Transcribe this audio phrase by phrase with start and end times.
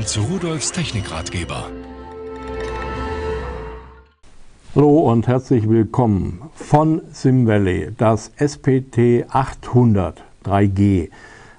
[0.00, 1.70] Willkommen zu Rudolfs Technikratgeber.
[4.74, 11.10] Hallo und herzlich willkommen von SimValley, das SPT 800 3G,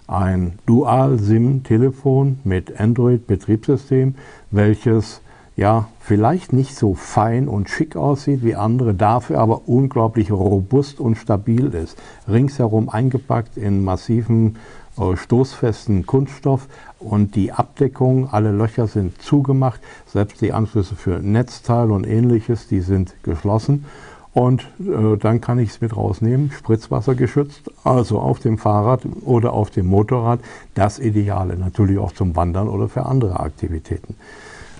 [0.07, 4.15] ein Dual-SIM-Telefon mit Android-Betriebssystem,
[4.49, 5.21] welches
[5.61, 11.15] ja vielleicht nicht so fein und schick aussieht wie andere, dafür aber unglaublich robust und
[11.15, 11.97] stabil ist.
[12.27, 14.57] Ringsherum eingepackt in massiven
[14.97, 16.67] äh, stoßfesten Kunststoff
[16.99, 22.81] und die Abdeckung, alle Löcher sind zugemacht, selbst die Anschlüsse für Netzteil und ähnliches, die
[22.81, 23.85] sind geschlossen.
[24.33, 29.53] Und äh, dann kann ich es mit rausnehmen, Spritzwasser geschützt, also auf dem Fahrrad oder
[29.53, 30.39] auf dem Motorrad.
[30.73, 34.15] Das Ideale natürlich auch zum Wandern oder für andere Aktivitäten.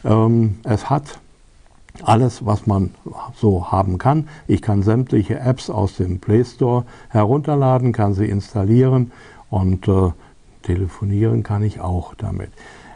[0.03, 1.19] Ähm, es hat
[2.03, 2.91] alles, was man
[3.35, 4.27] so haben kann.
[4.47, 9.11] Ich kann sämtliche Apps aus dem Play Store herunterladen, kann sie installieren
[9.49, 10.11] und äh,
[10.63, 12.49] telefonieren kann ich auch damit.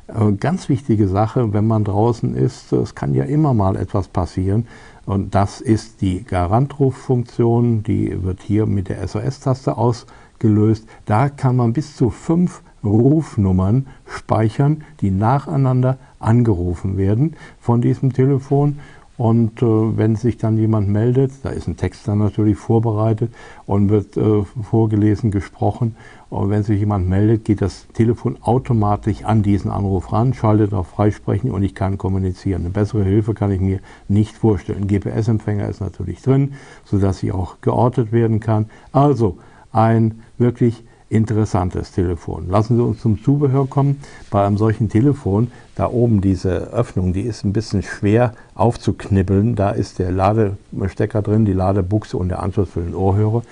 [0.08, 4.68] Äh, ganz wichtige Sache, wenn man draußen ist, es kann ja immer mal etwas passieren.
[5.06, 10.88] Und das ist die Garantruffunktion, die wird hier mit der SOS-Taste ausgelöst.
[11.06, 18.80] Da kann man bis zu fünf Rufnummern speichern, die nacheinander angerufen werden von diesem Telefon.
[19.18, 23.34] Und äh, wenn sich dann jemand meldet, da ist ein Text dann natürlich vorbereitet
[23.66, 25.96] und wird äh, vorgelesen, gesprochen.
[26.30, 30.88] Und wenn sich jemand meldet, geht das Telefon automatisch an diesen Anruf ran, schaltet auf
[30.88, 32.64] Freisprechen und ich kann kommunizieren.
[32.64, 33.80] Eine bessere Hilfe kann ich mir
[34.10, 34.88] nicht vorstellen.
[34.88, 38.66] GPS-Empfänger ist natürlich drin, sodass sie auch geortet werden kann.
[38.92, 39.38] Also
[39.72, 40.84] ein wirklich
[41.16, 42.50] interessantes Telefon.
[42.50, 44.02] Lassen Sie uns zum Zubehör kommen.
[44.30, 49.56] Bei einem solchen Telefon, da oben diese Öffnung, die ist ein bisschen schwer aufzuknibbeln.
[49.56, 53.44] Da ist der Ladestecker drin, die Ladebuchse und der Anschluss für den Ohrhörer.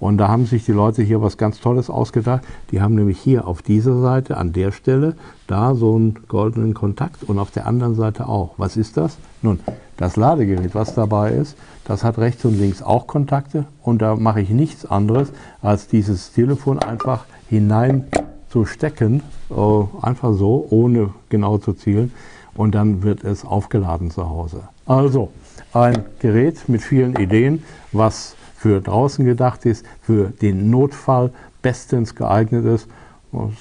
[0.00, 2.44] Und da haben sich die Leute hier was ganz Tolles ausgedacht.
[2.70, 5.16] Die haben nämlich hier auf dieser Seite, an der Stelle,
[5.46, 8.54] da so einen goldenen Kontakt und auf der anderen Seite auch.
[8.58, 9.18] Was ist das?
[9.42, 9.58] Nun,
[9.98, 14.40] das Ladegerät, was dabei ist, das hat rechts und links auch Kontakte und da mache
[14.40, 18.06] ich nichts anderes, als dieses Telefon einfach hinein
[18.48, 19.54] zu stecken, äh,
[20.00, 22.12] einfach so, ohne genau zu zielen
[22.54, 24.62] und dann wird es aufgeladen zu Hause.
[24.86, 25.30] Also
[25.72, 31.30] ein Gerät mit vielen Ideen, was für draußen gedacht ist, für den Notfall
[31.60, 32.64] bestens geeignet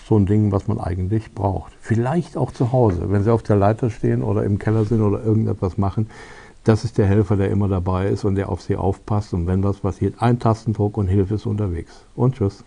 [0.07, 1.73] So ein Ding, was man eigentlich braucht.
[1.81, 5.21] Vielleicht auch zu Hause, wenn Sie auf der Leiter stehen oder im Keller sind oder
[5.23, 6.09] irgendetwas machen.
[6.63, 9.33] Das ist der Helfer, der immer dabei ist und der auf Sie aufpasst.
[9.33, 11.91] Und wenn was passiert, ein Tastendruck und Hilfe ist unterwegs.
[12.15, 12.63] Und tschüss.